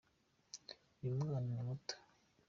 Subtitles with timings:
[1.03, 1.95] uyumwana nimuto